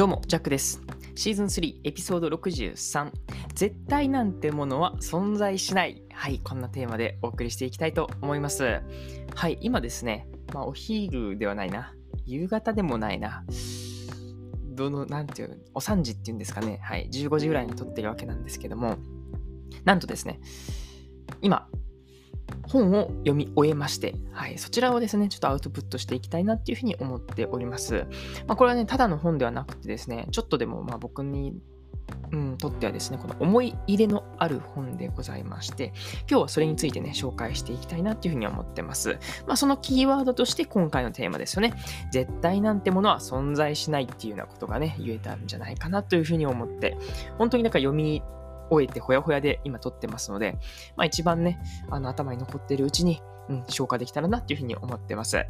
[0.00, 0.80] どうも、ジャックです。
[1.14, 3.10] シーズン3エピソード63
[3.52, 6.02] 絶対なんてものは存在しない。
[6.10, 8.80] はい、こんなテーマでお送りしていきたいと思います。
[9.34, 11.92] はい、今ですね、まあお昼ではないな。
[12.24, 13.44] 夕方でもないな。
[14.70, 16.78] どの、なんていう、お3時っていうんですかね。
[16.82, 18.96] はい、15時ぐらいに撮ってるわけなんですけども、
[19.84, 20.40] なんとですね、
[22.70, 28.06] 本を読み終えまして、はい、そちらをですね、ちょっとアウトプットしていきたいなっていうふうに思っております。
[28.46, 31.54] まあ、これはね、ただの本ではなくてですね、ちょっとでもまあ僕に、
[32.32, 35.92] うん、とってはですね、この思い入れのある本でございまして、
[36.28, 39.18] 今日はそれについてね、紹介していきたいなっていうふうに思ってます。
[39.46, 41.74] まあ、そのキーワードとして今回のテーマですよね。
[42.12, 46.96] 絶対なんてものは存在しないっていうようなことがね、言えたんじゃないかなというふうに思って、
[47.38, 48.22] 本当になんか読み
[48.70, 50.56] 終えてほやほやで今撮ってますので、
[50.96, 55.44] まあ一番ね、あの頭に残っているうちに、うん、消化できたらなっていうふうに思ってます。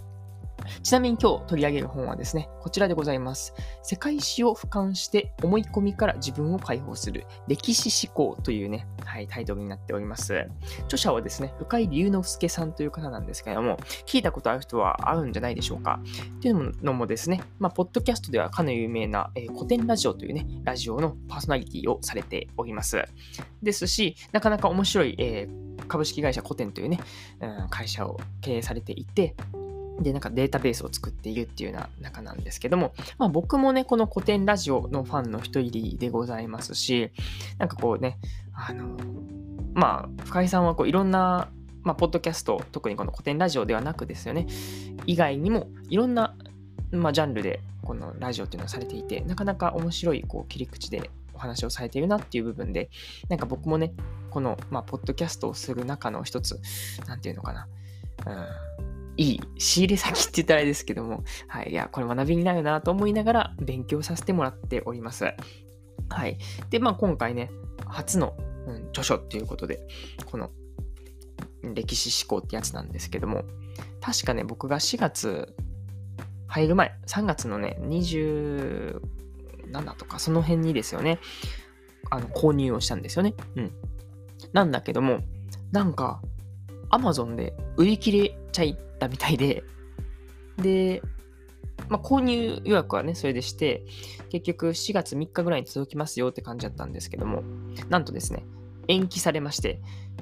[0.82, 3.54] ちなみに今日取り上げる本はですね、こちらでございます。
[3.82, 10.46] 世界史を俯瞰して思い込みから自分を解放する歴史思考というね、はい、タイトルになっております。
[10.84, 16.00] 著者はですね、深井龍之介さんという方なんですけれども、聞いたことある人はあるんじゃないでしょうか。
[16.38, 23.04] っていうのもですね、まあ、ポッドキャストではかの有名な、えー古典ラジオというね、ラジオのパーソナリティをされております。
[23.62, 27.00] ですし、なかなか面白い、えー株式会社古典というね、
[27.40, 29.34] うん会社を経営されていて、
[30.00, 37.10] で、なんかデータベースを作っているっていうような中なんですけども、まあ僕もね、この古典ラジオのファンの一人でございますし、
[37.58, 38.18] なんかこうね、
[38.52, 38.96] あの、
[39.74, 41.48] まあ、深井さんはこういろんな、
[41.82, 44.46] まあ、ポッドキャスト、特にこの古典ラジオではなくですよね、
[45.06, 46.34] 以外にもいろんな、
[46.90, 52.90] まあ、ジャンルでこのラジオっていうのをされていて、なかなか面白いこう切り口でお話をされているなっていう部分で、
[53.28, 53.92] なんか僕もね、
[54.30, 56.60] この、まあ、ポッドキャストをする中の一つ、
[57.06, 57.68] なんていうのかな、
[58.26, 65.34] うん、いい仕入れ先って言ったらあれですけども、はい、いや、これ学びになるなと思いながら勉強させてもらっております。
[66.08, 66.38] はい。
[66.70, 67.50] で、まあ今回ね、
[67.86, 68.34] 初の、
[68.66, 69.80] うん、著書っていうことで、
[70.26, 70.50] この
[71.74, 73.44] 歴史思考ってやつなんですけども、
[74.00, 75.54] 確かね、僕が4月
[76.50, 79.00] 入る前、3月のね、27
[79.96, 81.20] とか、その辺にですよね、
[82.10, 83.34] あの、購入をしたんですよね。
[83.56, 83.72] うん。
[84.52, 85.20] なんだけども、
[85.70, 86.20] なんか、
[86.90, 89.64] アマゾンで売り切れちゃいったみたいで、
[90.58, 91.02] で、
[91.88, 93.84] まあ、購入予約はね、それでして、
[94.30, 97.42] 結局4月3日ぐらいに届きますよって感じだったんですけども、
[97.88, 98.44] なんとですね、
[98.88, 99.80] 延期されまして、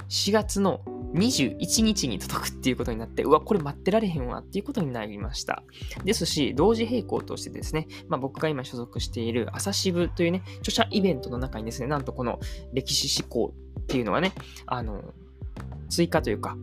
[0.08, 0.80] 4月の
[1.14, 5.62] 21日に届くっていうことになって、うわ、これ待ってられへんわっていうことになりました。
[6.04, 12.38] ですし、同時並行としてですね、まあ、僕が今所属している朝渋というね、著者イベントの中にですね、なんとこの
[12.72, 14.32] 歴史思考っていうのがね、
[14.66, 15.14] あの、
[15.88, 16.56] 追加というか、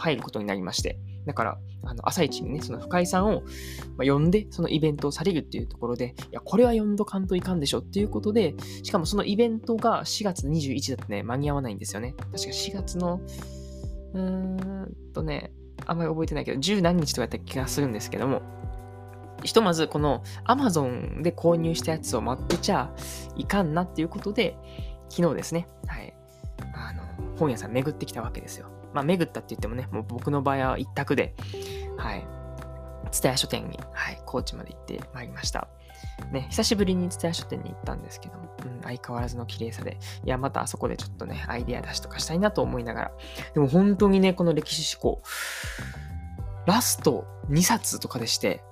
[0.00, 3.42] 入ることになりまして、だから、あの朝一にね、その深井さんを、
[3.96, 12.14] ま、呼んで、そのイベントをされるっていうところで、いや、これは呼んどかんといかんでしょっていうことで、しかもそのイベントが4月21だとね、間に合わないんですよね。
[12.18, 13.20] 確か4月の、
[14.14, 15.52] うーんとね、
[15.86, 18.42] あんまり覚えてないけど、十何日とかやった気がするんですけども、
[19.44, 22.94] ひとまずこの Amazon で購入したやつを待ってちゃ
[23.36, 24.56] いかんなっていうことで、
[25.08, 26.14] 昨日ですね、はい、
[26.74, 27.02] あの、
[27.38, 28.68] 本屋さん巡ってきたわけですよ。
[28.92, 31.34] まあ、巡ったって言ってもね、もう僕の場合は一択で、
[31.96, 32.26] はい、
[33.10, 35.68] 蔦屋書店に、はい、高知まで行ってまいりました。
[36.32, 43.12] ね、久しぶりに蔦屋書店に行ったんですけども、うん、相変わらずの綺麗さで、いや、またあそこでちょっとね、アイデア出しとかしたいなと思いながら、
[43.54, 45.22] でも本当にね、この歴史思考、
[46.66, 48.62] ラスト2冊とかでして、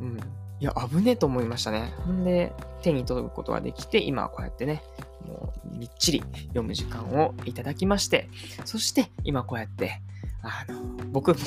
[0.00, 0.20] うん、
[0.60, 1.92] いや、危ねえと思いましたね。
[2.06, 4.82] ほんで、手に取ることができて、今はこうやってね、
[5.26, 8.28] もうみっちり読む時間をいただきまして、
[8.64, 10.00] そして今こうやって、
[10.42, 10.80] あの、
[11.12, 11.40] 僕もこ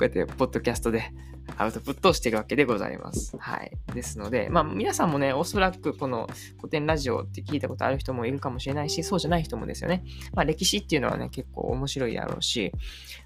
[0.00, 1.12] うやってポッドキャストで
[1.56, 3.36] アウトプットをしているわけでございます。
[3.38, 3.72] はい。
[3.94, 10.04] ですので、まあ皆さんもね、おそらくこの古典ラジオって聞いたことある人もいるかもしれないし、そうじゃない人もですよね。
[10.34, 12.72] まあ歴史っていうのはね、結構面白いだろうし、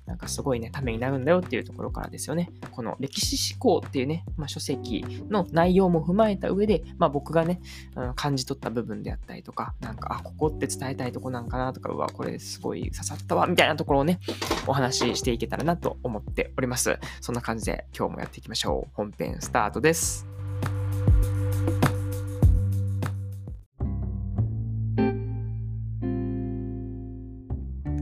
[0.07, 2.51] なんかすごいね、ためになるんだよっていうところからですよね。
[2.71, 7.61] この歴史思考っていうね、まあ書籍の内容も踏まえた上で、まあ僕がね、
[7.97, 14.21] うん感じ取った部分であったりとか、なんか、あ、ここって伝えたいとこなんかなとか、うわ、これすごい刺さったわ、みたいなところをね、
[14.67, 16.99] お話ししていけたらなと思っております。
[17.21, 18.91] そんな感じで今日もやっていきましょう。
[18.95, 20.27] 本編スタートです。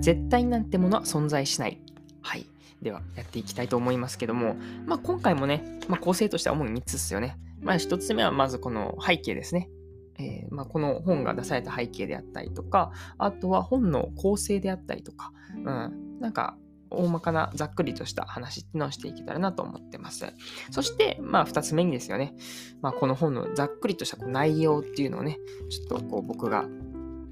[0.01, 1.79] 絶対なんてものは存在しない。
[2.23, 2.47] はい。
[2.83, 7.39] では、やっていきたいと思いますけども、まあ、今回もね、まあ、構成としては主に3つですよね。
[7.61, 9.71] まあ、1つ目はまずこの背景ですね。
[10.19, 16.57] えーまあ、この本が出された背景であったりとか、あとは本の構成であったりとか、うん、なんか
[16.93, 20.33] 大まかなざっくりとした話っていうのをしていけたらなと思ってます。
[20.71, 22.35] そして、まあ、二つ目にですよね、
[22.81, 25.39] まあ、この本のざっくりとしたこう内容っていうのをね、
[25.71, 26.65] ちょっとこう僕が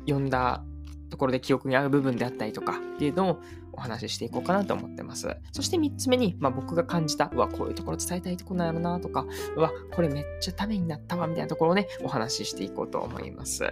[0.06, 0.64] 読んだ
[1.10, 3.40] ところで記憶にある部分であったりとかっていうのを
[3.72, 5.36] お話ししていこうかなと思ってます。
[5.52, 9.26] そして3つ目に、まあ、僕が感じた、うわ、こういうところ伝えたいところなんやろなとか、
[9.56, 13.64] うわ、これめっちゃためになったわみたいなところをね、お話ししていこうと思います。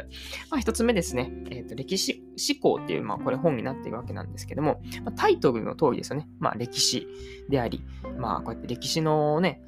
[0.51, 6.29] まあ、1つ目ですね、えーと、歴史思考っていう、まあ、これ本になっているわけなんですけども、まあ、タイトルの通りですよね。
[6.39, 7.07] まあ、歴史
[7.49, 7.83] であり、
[8.19, 9.63] まあ、こうやって歴史のね、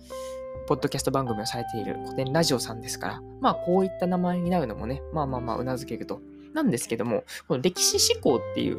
[0.70, 6.20] ポッドキャスト番組をされている古典ラジオさんですから、まあこういった名前になるのもね、まあまあまあうなずけると。
[6.54, 8.78] なんですけども、この歴史思考っていう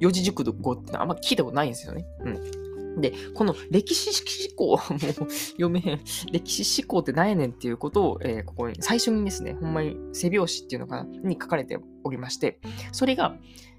[0.00, 2.06] 四字熟語ってのはあんま聞いたことないんですよね。
[2.20, 3.00] うん。
[3.00, 4.10] で、この歴史
[4.48, 6.00] 思考、もう読めへん、
[6.32, 12.58] 歴史思考って何やねんっていうことを、えー、ここに最初にですね、ほんまに背拍子っていうのかな、に書かれておりまして、
[12.92, 13.36] それが、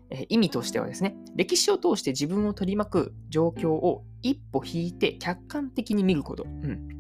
[0.09, 6.43] えー、意味としてはですね、歴史を通して自分を取り巻く状況を一歩引いて客観的に見ること。
[6.43, 6.96] うん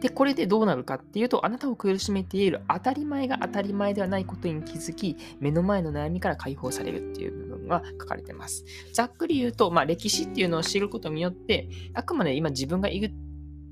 [0.00, 8.64] で、これでどうなるかっていうと、あなたを苦しめている当たり前が当たり前ではないことに気づき、目の前の悩みから解放されるっていう部分が書かれてます。
[8.92, 13.12] ざっくり言うと、まあ、歴史っていうのを知ることによって、あくまで今自分がいる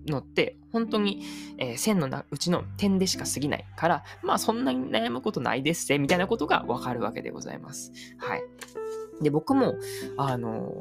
[0.06, 1.22] のって、本当に、
[1.58, 7.92] えー、線のうちの点でしか過ぎないから、まあそんなに悩むことないですぜ、みたいなことがわかるわけでございます。
[8.18, 8.42] はい。
[9.22, 9.76] で、僕も、
[10.16, 10.72] あの、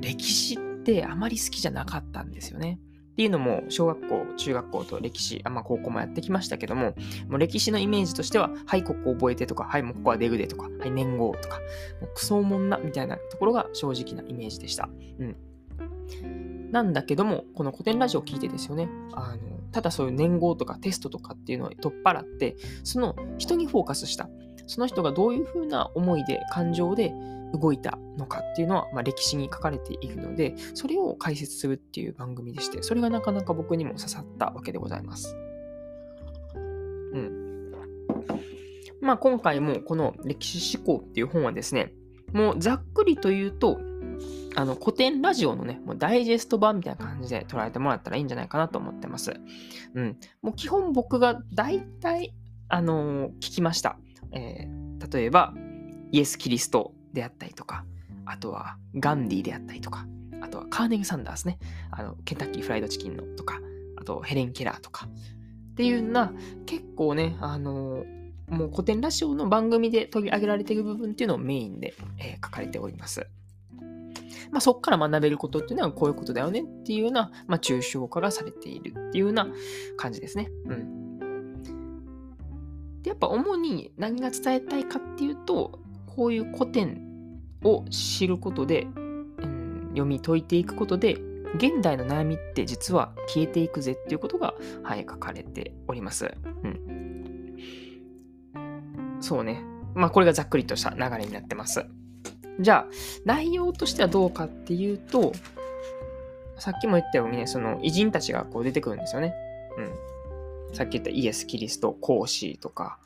[0.00, 2.80] 歴史ってあまり好きじゃなかったんですよね。
[3.16, 6.94] っていうのも、小学校、中学校と歴史、あまあ、高校もやってきましたけども、
[7.30, 11.60] もう歴史のイメージとしては、はい、ここ覚えてとか、はい、もうここはデグでとか、はい、年号とか、
[12.02, 14.90] もうクソもんな、みたいなところが正直なイメージでした。
[15.18, 15.36] うん。
[16.70, 19.38] なんだけども、この古典ラジオを聞いてですよね、あの、
[19.72, 24.28] ただそういう年号とかテストとかっていうのを取っ払って、その人にフォーカスした、
[24.66, 27.14] その人がどういうふうな思いで、感情で、
[27.52, 35.36] 動いたのかっていうのは、まあ、歴史に書かれているので、それを解説するっていう番組でして、それがなかなか僕にも刺さったわけでございます。
[36.54, 37.72] うん。
[39.00, 41.92] まあ今回もこの歴史思考っていう本はですね、
[42.32, 43.78] もうざっくりと言うと、
[44.56, 49.34] あの古典ラジオのね、もうダイジェスト版みたいな感じで捉えてもらったらいいんじゃないかなと思ってます。
[49.94, 50.16] うん。
[50.42, 52.34] もう基本僕が大体、
[52.68, 53.98] あのー、聞きました。
[54.32, 55.54] えー、例えば、
[56.10, 57.84] イエス・キリストであったりとか、
[58.24, 60.06] あとはガンディであったりとか、
[60.40, 61.58] あとはカーネル・サンダースね、
[61.90, 63.60] あのケンタッキーフライドチキンのとか、
[63.96, 65.08] あとヘレン・ケラーとか、
[65.72, 66.32] っていうような、
[66.66, 68.04] 結構ね、あの
[68.48, 73.26] もう古典ラジオの番組で取り上げられている部分っていうのをメインで、えー、書かれております。
[74.50, 79.48] まあ、そこから学べることっていうのはこういうことだよねっていうような、まあ、抽象化がされているっていうような
[79.96, 80.48] 感じですね。
[80.66, 81.16] うん。
[83.02, 87.05] で、やっぱ主に何が伝えたいかっていうと、こういう古典
[87.62, 91.18] を知ることで、うん、読み解いていくことで、
[91.56, 96.34] 現代の悩みって実は消えていくぜっていうことが、はい、書かれております。
[96.64, 97.56] うん。
[99.20, 99.62] そうね。
[99.94, 101.86] まあ、これがざっくりとした流れになってます。
[102.60, 102.92] じゃあ、
[103.24, 105.32] 内容としてはどうかっていうと、
[106.58, 109.34] さっきも言ったようにね、その偉人たちがこう出てくるんですよね。
[110.68, 110.74] うん。
[110.74, 112.98] さっき言ったイエス・キリスト、孔子とか、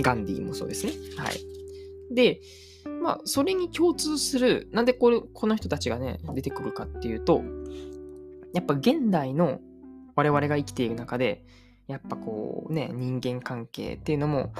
[0.00, 0.92] ガンディもそうですね。
[1.16, 2.14] はい。
[2.14, 2.40] で、
[3.02, 7.42] まあ、それに共通する、なんでこれ、この人たちがね、出てくるかっていうと、
[8.52, 9.60] やっぱ現代の
[10.16, 11.44] 我々が生きている中で、
[11.86, 14.52] やっぱこうね、人間関係っていうのも、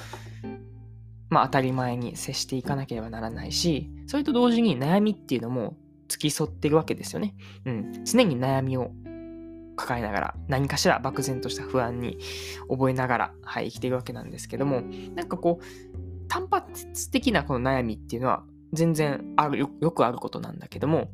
[1.31, 5.77] まあ当たり前に接していかなければならないし、それと同時に悩みっていうのも
[6.09, 7.35] 付き添ってるわけですよね。
[7.65, 8.05] うん。
[8.05, 8.91] 常に悩みを
[9.77, 12.19] 抱えながら、何かしら漠然とした不安に
[12.69, 14.83] 覚えながら、はい、生きていくわけなんですけども、
[15.15, 21.11] なんかこう、単発的なこの悩みっていうのは全然あるよくあることなんだけども、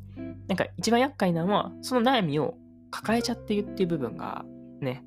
[0.47, 2.55] なんか一番厄介なのは、その悩みを
[2.89, 4.45] 抱えちゃってるっていう部分が
[4.81, 5.03] ね、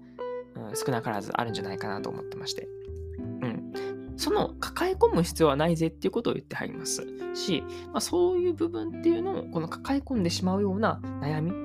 [0.57, 2.69] うん、少なからずあるんじゃないかなと思ってまして。
[3.19, 3.73] うん。
[4.17, 11.64] その抱え込む必要はないぜっていうことを言ってはりますし、まあ、そういう部分っていうのをこの抱え込んでしまうような悩み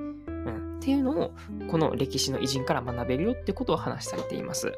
[0.80, 1.32] っていうのを
[1.70, 4.68] この歴史の偉人から学べるよってことを話されています。
[4.68, 4.72] ま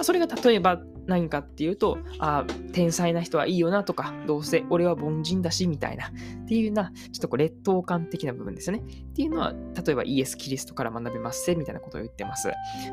[0.00, 6.10] あ、それが例えば何かっていうと、あ天才な人はいいよなとか、どうせ俺は凡人だしみたいなっ
[6.46, 8.80] ていうな、ちょっとこう劣等感的な部分ですね。
[8.80, 9.54] っていうのは、
[9.84, 12.48] 例えばイエス・キリストから学べますせみたいなことを言ってます。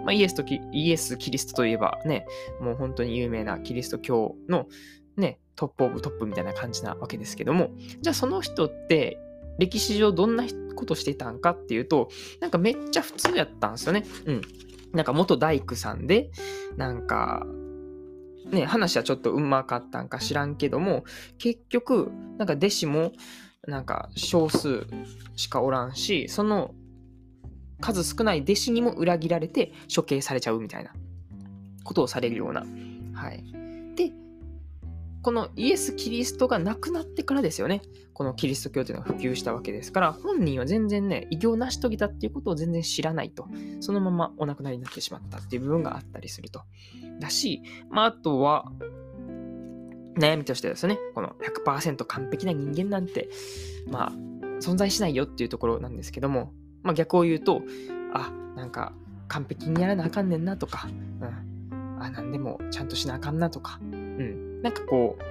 [0.06, 2.26] まあ、イエスとイエス・キリストといえばね、
[2.62, 4.68] もう本当に有名なキリスト教の
[5.18, 9.20] ね、トップオブトップみたいな感じなわけですけども、じゃあその人って
[9.60, 10.46] 歴史上どんな
[10.76, 12.10] ことしてたんかっていうと、
[12.40, 14.06] なんかめっちゃ普通やったんですよね。
[14.26, 14.42] うん。
[14.94, 16.32] なんか元大工さんで、
[16.76, 17.46] なんか、
[18.52, 21.04] ね、話はちょっとうまかったんか知らんけども、
[21.38, 23.12] 結局、なんか弟子も、
[23.68, 24.88] なんか少数
[25.36, 26.74] しかおらんし、その
[27.82, 30.94] 数少ない弟子にも裏切られて処刑されちゃうみたいな
[31.84, 32.66] ことをされるような。
[33.14, 33.44] はい。
[33.96, 34.12] で、
[35.28, 37.82] このイエス・キリストが亡くなってからですよね。
[38.14, 43.46] このキリスト教というのが普及したわけですから、本人は全然ね、偉業を成し遂げたっていうことを全然知らないと。
[43.82, 46.62] そのままお亡くなりになってしまったっていう部分があったりすると。
[47.20, 48.72] だし、まあ、あとは、
[50.18, 53.28] 悩みとしてですね、この100%完璧な人間なんて、
[53.92, 54.12] まあ、
[54.62, 56.54] 存在しないよっていうところなんですけども、
[56.84, 57.64] まあ逆を言うと、
[58.14, 58.94] あ、なんか
[59.28, 60.88] 完璧にやらなあかんねんなとか、
[61.20, 63.82] うん、あ、なんでもちゃんとしなあかんなとか、
[64.68, 65.24] なんかこう、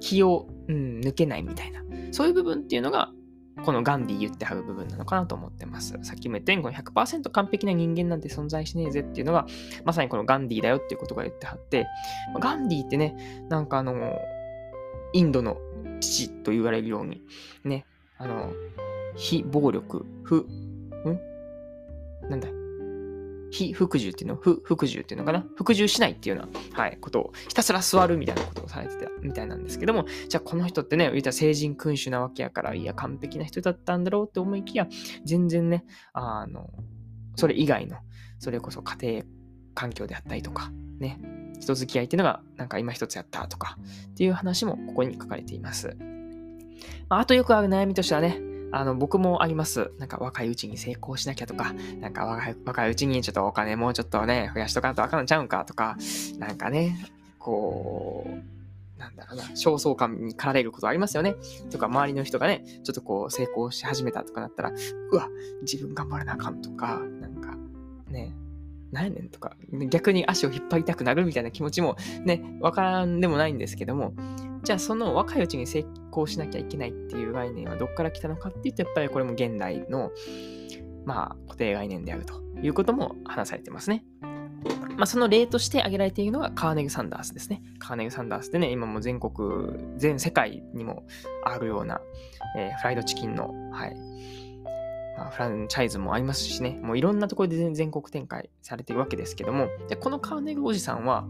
[0.00, 1.82] 気を、うん、抜けないみたいな。
[2.10, 3.12] そういう部分っていうのが、
[3.66, 5.98] このガンディ言ってはる部分なのかなと思ってます。
[6.00, 9.46] さっきも言ったように、100%完璧な人間なんて存在しねえぜっていうのが、
[9.84, 11.86] まさにこのガンディだよっていうことが言ってはって、
[12.40, 14.18] ガンディってね、なんかあの、
[15.12, 15.58] インドの
[16.00, 17.20] 父と言われるように、
[17.62, 17.84] ね、
[18.16, 18.54] あの、
[19.16, 21.20] 非暴力、不、ん？
[22.30, 22.48] なんだ
[23.50, 25.44] 非服従っていうの、不服従っていうのかな？
[25.56, 34.86] 服従しないっていうような、はい、ことをひたすら座るみたいなことをされてたみたいなんですけども、じゃあこの人ってね、言ったら成人君主なわけやから、いや、完璧な人だったんだろうって思いきや、
[35.24, 36.70] 全然ね、あの、
[37.36, 37.96] それ以外の、
[38.38, 39.22] それこそ家庭
[39.74, 41.20] 環境であったりとか、ね、
[41.60, 43.78] 人付き合いっていうのがなんか今一つやったとか
[44.10, 45.96] っていう話もここに書かれています。
[47.08, 48.40] まあ、あとよくある悩みとしてはね、
[48.70, 49.90] あの、僕もあります。
[49.98, 55.96] なんか若いうちに成功しなきゃとか、なんか若い若いうちにちょっとお金もうちょっとね、増やしとかんとあかんちゃうんかとか、
[56.38, 56.98] なんかね、
[57.38, 61.36] こう、なんだろうな、焦燥感に駆られることありますよね。
[61.70, 64.72] とか、周りの人がね、ちょっとこう、成功し始めたとかなったら、
[65.12, 65.28] うわ、
[65.62, 67.56] 自分頑張らなあかんとか、なんか、
[68.10, 68.34] ね、
[68.92, 69.56] なんやねんとか、
[69.90, 74.14] 逆に足を引っ張りたくなるみたいな気持ちもね、わからんでもないんですけども、
[74.64, 80.10] じゃあその若いうちに成功しなきゃいけないっていう概念はどっから来たのかっていうと、やっぱりこれも現代の、
[81.04, 84.04] まあ、固定概念であるということも話されてますね。
[84.96, 87.62] まあ、その例として挙げられているのがカーネグ・サンダースですね。
[87.78, 91.04] カーネグ・サンダースってね、今も全国、全世界にも
[91.44, 92.00] あるような、
[92.56, 93.96] えー、フライドチキンの、はい、
[95.18, 101.26] まあ、フランチャイズもありますしね、もういろんなところで全国展開されているわけですけども、でこのカーネグおじさんは、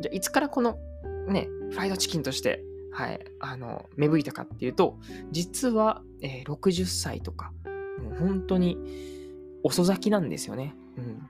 [0.00, 0.78] じゃいつからこの
[1.26, 2.62] ね、フライドチキンとして、
[2.92, 4.98] はい、あの、芽吹いたかっていうと、
[5.32, 7.52] 実は、えー、60歳とか、
[8.00, 8.78] もう本当に
[9.64, 10.76] 遅咲きなんですよね。
[10.96, 11.28] うん。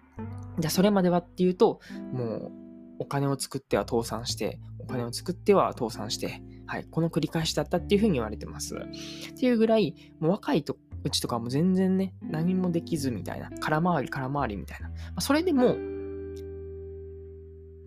[0.58, 1.80] じゃあそれまではっていうと、
[2.12, 2.52] もう
[2.98, 8.76] お金を作っては倒産して、お金を作っては倒産して、はい、この繰り返しだったっていうふうに言われてます。
[8.76, 14.88] っていうぐらい、もう若いとうちとかも全然ね、何もできずみたいな、空回り空回りみたいな。
[14.88, 15.76] まあ、それでも、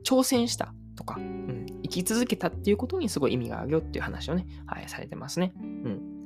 [0.04, 5.54] 挑戦したとか、うん、生き続けたっていうことにすごい意味があるよっていう話をね、はい、されてますね。
[5.60, 6.18] うん。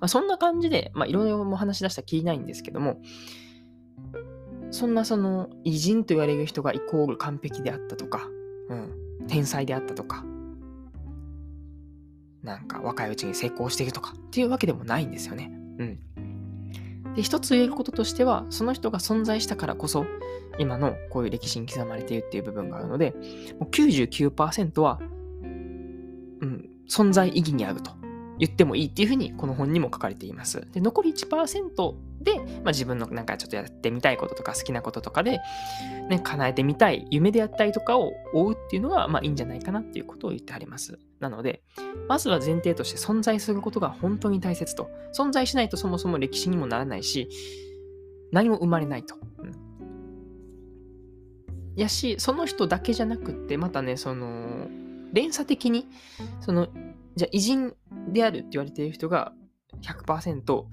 [0.00, 3.00] まあ、そんな感じで、まあ、いろいろも話し出したらきりないんですけども、
[4.70, 8.28] そんなその偉人と言われる人がイコール完璧であったとか、
[8.68, 10.24] うん、天才であったとか、
[12.42, 15.52] なんか若いうちに成功しているとかっていうわけでもないんですよね。
[15.78, 16.00] うん。
[17.14, 20.06] で、一つ言えることとしては、その人が存在したからこそ、
[20.58, 23.12] 今のこういう歴史に刻まれているっていう部分があるので、
[23.58, 27.92] もう99%は、うん、存在意義にあると
[28.38, 30.66] 言ってもいいっていうふうにこの本にも書かれています。
[30.72, 35.40] で、残り1%で、まあ、自分のなんかちょっとやってみたいこととか好きなこととかで、
[36.08, 40.98] ね、叶えてみたい夢であったりとかを追うっていうのが、まあいいんじゃないかなっていうことを言ってあります。
[41.18, 41.62] なので、
[42.08, 44.90] まずは前提として存在することが本当に大切と。
[45.14, 47.28] 存在しないとそもそも歴史にもならないし、
[48.32, 49.16] 何も生まれないと。
[49.38, 49.52] うん、
[51.76, 54.68] やし、その人だけじゃなくって、またね、その、
[55.12, 55.88] 連鎖的に、
[56.40, 56.68] その、
[57.16, 57.74] じゃあ偉人
[58.08, 59.32] であるって言われている人が
[59.82, 60.64] 100%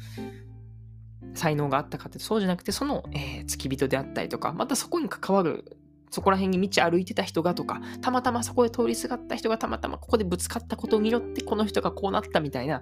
[1.38, 5.77] 才能があったかってそうじゃなくて、その、えー、付き人であったりとか、またそこに関わる
[6.10, 12.82] そこら辺に道歩いてた人がとか、たまたまそこで通りすがった人がたまたまここでぶつかったことによってこの人がこうなったみたいな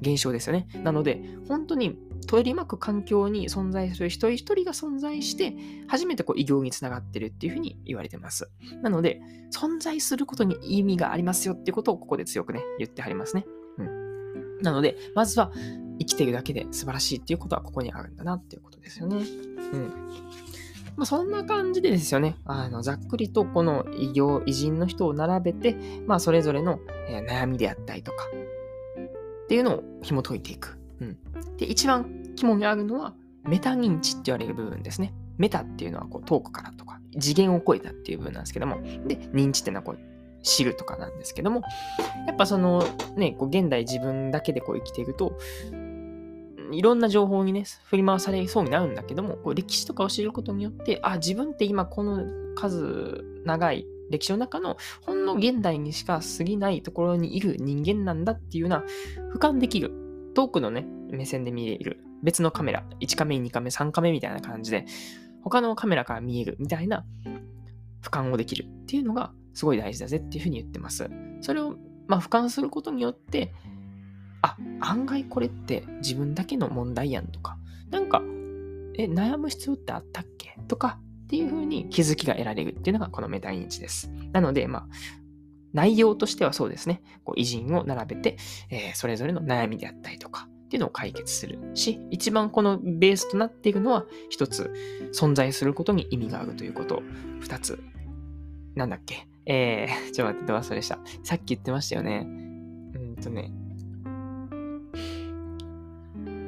[0.00, 0.66] 現象ですよね。
[0.82, 1.96] なので、本当に
[2.26, 5.54] 取り巻く環境に存在する一人一人が存在して、
[5.88, 8.50] 初めてこう異業につながってるっていうふうに言われてます。
[8.82, 9.20] なので、
[9.52, 13.46] 存在することに意味がありますよっていうことをここで強くね、言ってはりますね。
[13.78, 14.58] うん。
[14.60, 15.52] なので、まずは
[16.00, 19.18] 生きてるだけで素晴らしいっていうことはここにあるんだなっていうことですよね。
[19.72, 19.92] うん。
[20.96, 25.76] まあ、そんな感じでですよね、あのざっくりとこの異業、偉人の人を並べて、
[26.06, 28.24] まあ、それぞれの、悩みであったりとか、
[29.44, 30.78] っていうのを紐解いていく。
[31.00, 31.18] うん。
[31.56, 33.14] で、一番肝にあるのは、
[33.44, 35.14] メタ認知って言われる部分ですね。
[35.38, 39.98] メタっていうのはこう遠くからとか、次元を超えたっていう部分なんですけども、で、認知っていうのはこう、
[40.42, 41.62] 知るとかなんですけども、
[42.26, 42.82] やっぱその
[43.16, 45.38] ね、こう現代自分だけでこう生きていくと、
[46.72, 52.24] いろんな情報にね、振り回されそうになるんだけども、こう歴史とかを知ることによって、あ、自分って今この
[52.54, 58.84] 数長い歴史の中のほんの現代にしか過ぎないところにいる人間なんだっていうような
[59.34, 59.92] 俯瞰できる、
[60.34, 64.84] 遠くのね、目線で見れる、別のカメラ、1カメ、2カメ、3カメみたいな感じで、
[65.42, 67.04] 他のカメラから見えるみたいな
[68.02, 71.08] 俯瞰をできるっていうのがすごい大事だぜっていうふうに言ってます。
[71.40, 73.52] それを、まあ、俯瞰することによって、
[74.42, 77.58] あ、案外これって自分だけの問題やんとか、
[77.90, 78.22] なんか、
[78.96, 80.56] え、悩む必要ってあったっけ？
[80.68, 84.10] とかっていうふうに気づきが得られるっていうのがこのメタ認知です。
[84.32, 84.88] なので、まあ、
[85.72, 88.36] 内容としてはそうですね、こう偉人を並べて、
[88.70, 94.72] えー、それぞれの悩みであったりとか、っていうのを解決するし、一番このベースとなっているのは、一つ、
[95.12, 97.02] 存在することに意味があるということ。
[97.40, 97.82] 二つ、
[98.76, 99.26] なんだっけ？
[99.46, 101.00] えー、 ちょっと待って、ど忘れした。
[101.24, 102.24] さっき言ってましたよね。
[102.24, 103.52] うんとね、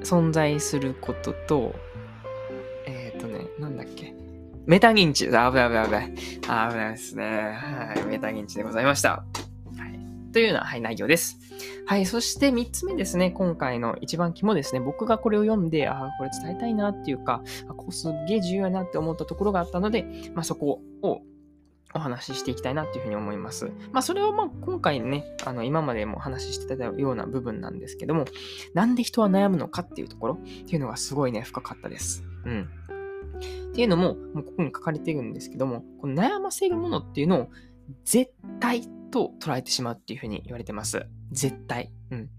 [0.05, 1.75] 存在することと、
[2.87, 4.15] えっ、ー、とね、なんだっけ。
[4.67, 5.27] メタ認知。
[5.27, 6.13] 危ない危ない危ない。
[6.13, 7.25] 危ないですね。
[7.25, 8.07] はい。
[8.07, 9.11] メタ認知でございました。
[9.11, 9.25] は
[9.89, 10.33] い。
[10.33, 11.39] というような、はい、内容です。
[11.87, 12.07] はい。
[12.07, 13.33] そして3つ目ですね。
[13.33, 14.81] 今回の一番肝ですね。
[14.81, 20.05] 僕がこれを読んで、ああ、これ伝えたいなっていうか、あここすっげえ重要やなって思ったところがあったので、
[20.35, 21.23] まあそこを
[21.95, 23.71] お話ししていきたいなっていうふうに思います。
[23.93, 28.25] まあそれはまあ今回ね、あの今までも話してたような部分なんですけども、
[28.75, 32.25] なんで人は悩むのかっていうところっていうのがすごいね、深かったです。
[32.45, 32.69] うん。
[33.73, 37.49] っていうのも、もうここに書かれているんですけども、この悩ませるものっていうのを
[38.05, 41.07] 絶対と捉えてしまうっていうふうに言われてます。
[41.31, 41.93] 絶対。
[42.11, 42.31] うん。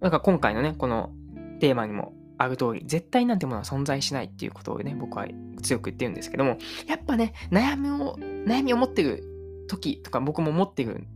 [0.00, 1.12] だか今回のね、この
[1.60, 5.26] テーマにもある通り、絶対なんてものは存在しないっていうことをね、僕は
[5.62, 6.56] 強く言ってるんですけども、
[6.88, 11.06] やっぱね、悩みを、悩みを持ってる時とか僕も持ってる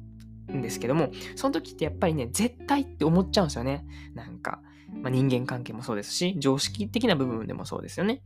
[0.52, 3.86] んですけども、その時ってやっぱりね、絶対って思っちゃうんですよね。
[4.14, 4.60] なんか、
[5.00, 8.20] まあ、人間関係もそうですし、常識的な部分でもそうですよね。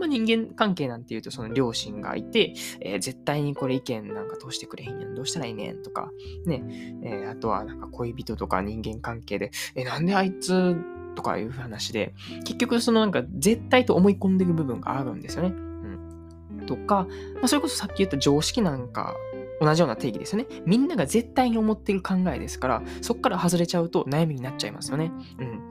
[0.00, 6.10] まあ、人間関係なんていうと、その両親がいて、えー、絶対にこれ意見なんか通してくれへんやん、どうしたらいいねんとか、
[6.46, 6.64] ね、
[7.04, 10.76] えー、あとはなんか恋人とか人間関係で、えー、なんであいつ
[11.20, 15.50] とかいう話で、結局そのなんか絶対と思い込んでる部分があるんですよね。
[15.50, 16.66] うん。
[16.66, 19.14] とか、まあ、それこそさっき言った常識なんか
[19.60, 20.46] 同じような定義ですよね。
[20.64, 25.12] みんなが絶対に思ってる考えですから、そこから外れちゃうと悩みになっちゃいますよね。
[25.38, 25.70] うん。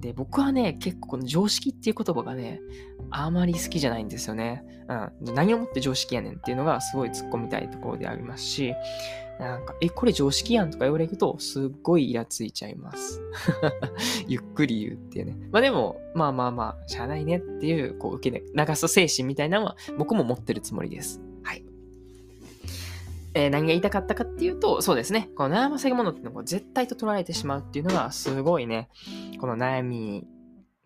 [0.00, 2.60] で、僕はね、結構この常識っていう言葉がね、
[3.10, 4.64] あまり好きじゃないんですよね。
[5.24, 5.34] うん。
[5.34, 8.74] 何をもって常識やねんっていうのがすごい突っ込みたいところでありますし、
[9.40, 13.22] なんか、え、これ常識やんとか言われると、すっごいイラついちゃいます。
[14.28, 15.38] ゆっくり言うっていうね。
[15.50, 21.22] まあでも、まあまあまあ、しゃあないねっていう、こう、受け流す精神みたいなのは、僕も持ってるつもりです。
[21.42, 21.64] はい。
[23.32, 25.30] えー、何が言いたかったかっていうと、そうですね。
[25.34, 28.90] この悩ませるものっていうのを絶対と捉えてしまうっていうのが、すごいね、
[29.40, 30.26] この悩み、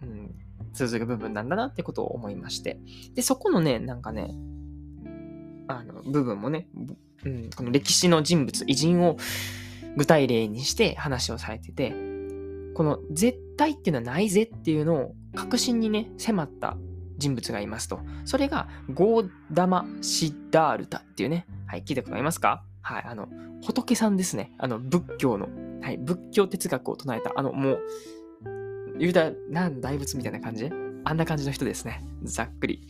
[0.00, 0.34] うん、
[0.72, 2.78] 通ずる部分なんだなってことを思いまして。
[3.14, 4.30] で、そこのね、なんかね、
[5.66, 6.68] あの、部分もね、
[7.24, 9.16] うん、この歴史の人物、偉人を
[9.96, 11.90] 具体例にして話をされてて、
[12.74, 16.76] この絶対っていうのはないぜっていうのを確信にね、迫った
[17.16, 18.00] 人物がいますと。
[18.24, 22.64] それがゴーダマ・シダールタっていうね、はい、聞いたことありますか？
[22.82, 23.28] はい、あの、
[23.62, 24.52] 仏さんですね。
[24.58, 25.48] あの、仏教の、
[25.80, 27.80] はい、仏教哲学を唱えた、あの、もう、
[28.98, 30.68] 言うたら、なん大仏みたいな感じ？
[31.04, 32.02] あんな感じの人ですね。
[32.24, 32.88] ざっくり。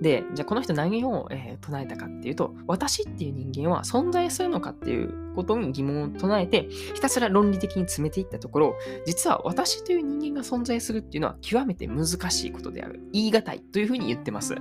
[0.00, 8.76] で、じゃあこの人何を、えー、唱えたかっていうと、私っていう人間は存在するのかっていうことに疑問を唱えて、ひたすら論理的に詰めていったところ、
[9.06, 13.00] 実は私という人間が存在するっていうのは極めて難しいことである。
[13.12, 14.54] 言い難いというふうに言ってます。
[14.54, 14.56] っ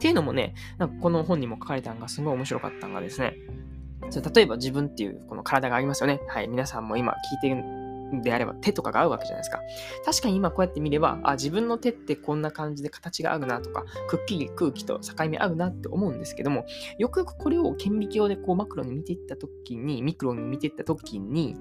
[0.00, 3.36] ていうのもね、なんかこの本にも書かれたのがすごい面白かったのがですね、
[4.34, 6.20] 例えば自分っていうこの体がありますよね。
[6.28, 6.48] はい。
[6.48, 7.83] 皆さんも今聞いてる
[8.22, 9.60] であれば手とかが合うわけじゃないですか。
[10.04, 16.66] 確かに今こうやって見れば、あ、自分の手ってこんな感じで形が合うなとか、くっきり空気と境目合うなって思うんですけども、
[16.98, 21.56] よくよくこれを顕微鏡でこうマクロに見ていった時に、ミクロに見ていった時に、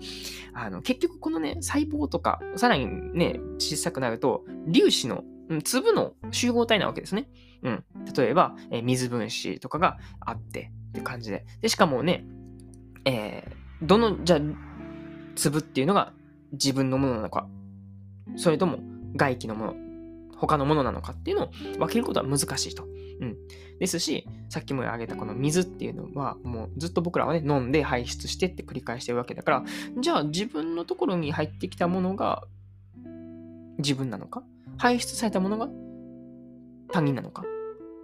[0.54, 5.24] あの、結局このね、細胞とか、さらにね、小さくなると、粒子の、
[5.64, 7.30] 粒の集合体なわけですね。
[7.64, 7.84] うん。
[8.16, 11.46] 例えば、え水分子とかがあってって感じで。
[11.62, 12.26] で、しかもね、
[13.06, 14.40] えー、どの、じゃ、
[15.36, 16.14] 粒っていうのが
[16.54, 17.48] 自分のものなのか、
[18.38, 18.80] それとも
[19.16, 19.76] 外気のもの、
[20.38, 22.84] 他のものなのかっていうのを分けることは難しいと。
[22.84, 23.38] うん。
[23.80, 29.64] ですし、さっきも挙げたこの水っていうのは、もうずっと僕らはね、飲んで排出してって繰り返してるわけだから、
[30.00, 32.44] じゃあ自分のところに入ってきたものが
[33.78, 34.44] 自分なのか？
[34.78, 35.70] 排出されたものが
[36.92, 37.44] 他人なのか？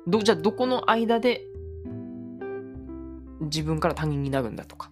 [0.08, 1.42] どじゃあどこの間で
[3.42, 4.92] 自分から他人になるんだとか、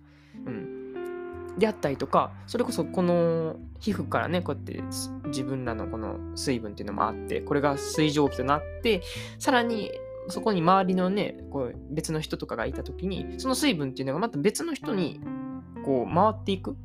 [1.58, 4.84] であったりとかそれこそこの皮膚からねこうやって
[5.28, 9.02] 自分らのこの水分っていうのもあってこれが水蒸気となって
[9.40, 9.92] さらに
[10.30, 15.20] そこに周りのねこう別の人とかがいた時にその水分っていうのがまた別の人に
[15.84, 16.76] こう回っていく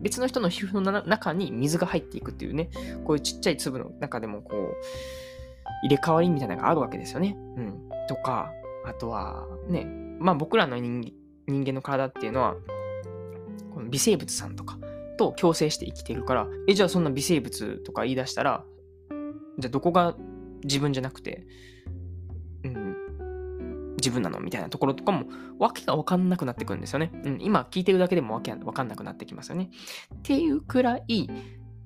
[0.00, 2.70] 別の人の皮膚の中に水が入っていくっていうね
[3.04, 4.74] こういうちっちゃい粒の中でもこう
[5.84, 7.36] 入れ替わりみたいなのがあるわけですよね。
[7.56, 8.52] うん、とか
[8.84, 9.86] あとはね
[10.20, 11.12] まあ僕らの人
[11.48, 12.54] 間の体っていうのは
[13.72, 14.78] この微生物さんとか
[15.18, 18.64] と共生して生きてるからえじゃあそんな微生物とか言い出したら
[19.58, 20.16] じゃあどこが
[20.64, 21.46] 自分じゃなくて
[22.64, 22.96] うん
[24.02, 25.26] 自分なのみたいなところとかも、
[25.60, 27.12] わけがわかんなくなってくるんですよね。
[27.24, 29.70] うん、今聞いてるだけでもわけわかんなくなってきますよね。
[30.12, 31.30] っていうくらい、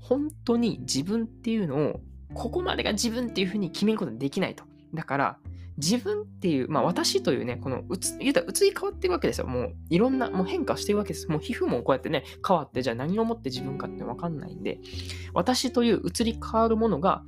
[0.00, 2.00] 本当に自分っていうのを、
[2.32, 4.64] ここまでが自分っていうふうに決めることできないと。
[4.94, 5.38] だから、
[5.78, 9.46] 自分っていう、まあ私というね、このうつ、言うたら移り変わってるわけですよ。
[9.46, 11.28] もういろんな、もう変化してるわけです。
[11.28, 14.80] もう皮膚もこうやってね、変わって、じゃあ何をもって自分かってわかんないんで、
[15.34, 17.24] 私という移り変わるものが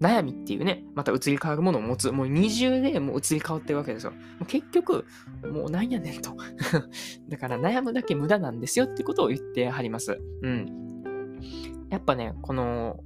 [0.00, 2.12] 悩みっていうね、また移り変わるものを持つ。
[2.12, 4.12] もう二重でもう移り変わってるわけですよ。
[4.46, 5.04] 結局、
[5.50, 6.36] もうなんやねんと。
[7.28, 10.18] だから悩むだけ無駄なんですよってことを言ってはります。
[10.42, 10.66] うん。
[11.90, 13.00] やっぱね、この、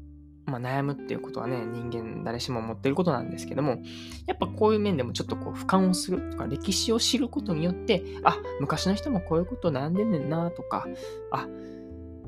[0.46, 3.78] まあ、悩むっていうことはね、人間誰しも持ってることなんですけども、
[4.26, 10.86] やっぱこういう面でもちょっとこう俯瞰をするとか、歴史を知ることによって、あ、昔の人もこういうこと悩んでんねんなとか、
[11.30, 11.46] あ、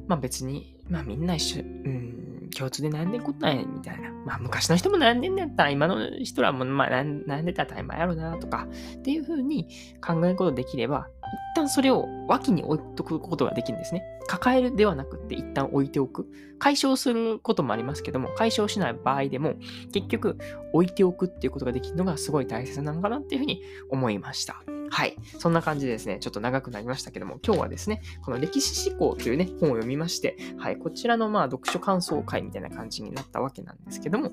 [0.07, 4.11] まあ別に、まあみんな一緒、うん、共通で悩んでんことないみたいな。
[4.25, 8.67] まあ昔の人も悩んでんだったら今の人らもまあ悩んでたら当たり前やろなとか
[8.99, 9.69] っていう風に
[10.05, 11.09] 考えることできれば
[11.55, 14.03] 一旦それを脇に置いとくことができるんですね。
[14.27, 16.27] 抱えるではなくて一旦置いておく。
[16.59, 19.57] 解消することもありますけども、解消しない場合でも
[19.93, 20.39] 結局
[20.73, 24.63] 置いておくっていうことができるのがすごい大切なのかなっていうふうに思いました。
[24.91, 25.17] はい。
[25.39, 34.33] そんな感じでですね、ちょっと長くなりましたけども、今日はですね、この歴史思考というね、本を読みまして、はい、こちらのまあ読書感想会みたいな感じになったわけなんですけども、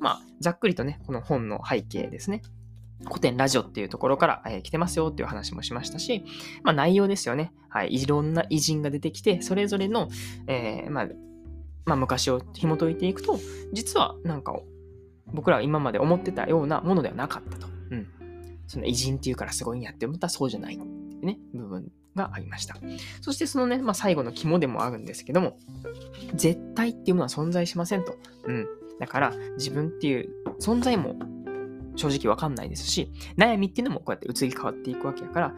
[0.00, 2.42] まあ、ざっくりとね、この本の背景ですね、
[3.06, 6.24] 古典ラジオっていうところから、えー、来てますよっていう話もしましたし、
[6.62, 7.52] まあ内容ですよね。
[7.68, 7.94] はい。
[7.94, 10.08] いろんな偉人が出てきて、それぞれの、
[10.46, 11.08] えー、まあ、
[11.86, 13.38] まあ昔を紐解いていくと、
[13.72, 14.54] 実はなんか
[15.26, 17.66] 僕らが今まで思ってたようなものではなかったと。
[17.90, 18.08] うん。
[18.66, 20.88] その偉人っていうからすごいんやって思ったらそうじゃないってい
[21.22, 22.76] うね、部分がありました。
[23.20, 25.58] そしてそのね、まあ最後の肝でもあるんですけども、
[26.34, 28.16] 絶対っていうものは存在しませんと。
[28.44, 28.66] うん。
[29.00, 31.16] だから自分っていう存在も
[31.96, 35.54] 正直わかんないですし、悩みっていうのもこうやって移り変わっていくわけやから、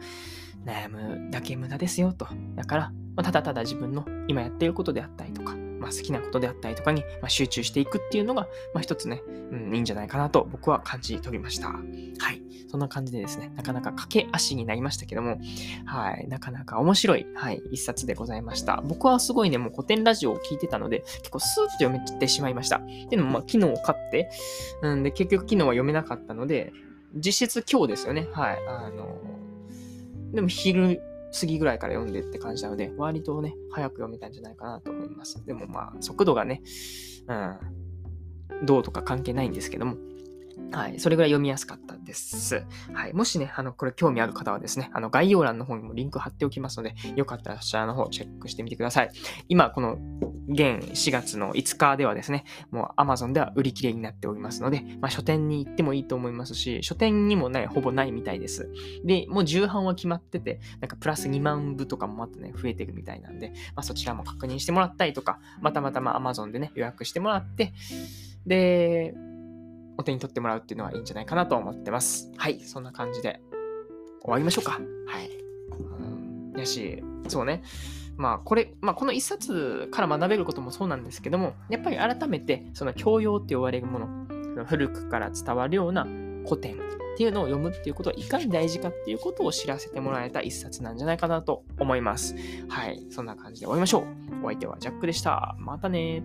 [0.65, 2.27] 悩むだけ無駄ですよと。
[2.55, 5.55] だから、まあ、ただただ自分の今やっていることであったりとか、
[5.87, 11.69] まあ、好きなことであったりとかに、まあ、集中していくっていうのが、まあ、一つね、うん、いいんじゃないかなと僕は感じ取りました。
[11.69, 11.81] は
[12.31, 12.41] い。
[12.69, 15.39] そんな感じでですね、なかなか駆け足になりましたけども、
[15.85, 16.27] はい。
[16.27, 18.81] なかなか面白い、はい、一冊でございました。
[18.83, 22.77] 僕はすごいね、もう古典ラジオを聞いてたので、結構スーッと読めてしまいました。
[22.77, 24.29] っていうのも、まあ、昨日買って、
[24.81, 26.73] うんで、結局昨日は読めなかったので、
[27.15, 28.27] 実質今日ですよね。
[28.33, 28.57] はい。
[28.67, 29.21] あの、
[30.33, 35.45] でも昼過ぎぐらいから読んでって感じなので、割とね、早く読めたんじゃないかなと思います。
[35.45, 36.61] でもまあ、速度がね、
[37.27, 37.33] う
[38.63, 39.97] ん、どうとか関係ないんですけども、
[40.71, 40.99] はい。
[40.99, 42.65] それぐらい読みやすかったです。
[42.93, 43.13] はい。
[43.13, 49.11] もしね、あの、これ興味ある方はですね、あの、概要欄の方にもリンク貼っておきますので、よかったらそちらの方チェックしてみてください。
[49.47, 49.97] 今、この、
[50.49, 58.69] 現4月の5日ではですね、もう Amazon では売り切れになっておりますので、まあ、書店に行ってもいいと思いますし、書店にもね、ほぼないみたいです。
[59.03, 67.73] で、もう重版は決まってて、なんかプラス2万部とかもまたね、増えてるみたいなんで、まあ、そちらも確認してもらったりとか、またまたま Amazon でね、予約してもらって、
[68.45, 69.13] で、
[69.97, 72.31] お手に取ってもらうっていうのはいいんじゃないかなと思ってます。
[72.37, 73.41] はい、そんな感じで
[74.21, 74.73] 終わりましょうか。
[74.73, 75.29] はい。
[76.53, 77.63] うん、やし、そうね。
[78.17, 86.05] まあ、これ、まあ、この一冊から学べることもそうなんですけども、やっぱり改めて、その教養って呼ばれるもの、古くから伝わるような
[86.45, 86.77] 古典っ
[87.17, 92.35] ていうのを読むっていうことはいかに大事かっていうことを知らせてもらえた一冊なんじゃないかなと思います。
[92.69, 93.05] はい。
[93.11, 94.05] そんな感じで終わりましょう。
[94.43, 95.55] お相手はジャックでした。
[95.59, 96.23] またね